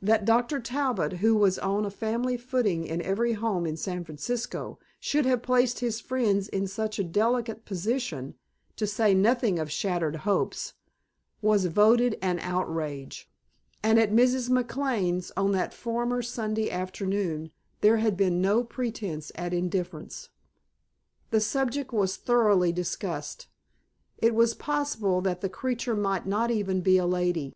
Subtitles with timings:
[0.00, 0.58] That Dr.
[0.58, 5.44] Talbot, who was on a family footing in every home in San Francisco, should have
[5.44, 8.34] placed his friends in such a delicate position
[8.74, 10.72] (to say nothing of shattered hopes)
[11.40, 13.30] was voted an outrage,
[13.84, 14.50] and at Mrs.
[14.50, 17.52] McLane's on that former Sunday afternoon,
[17.82, 20.30] there had been no pretence at indifference.
[21.30, 23.46] The subject was thoroughly discussed.
[24.18, 27.52] It was possible that the creature might not even be a lady.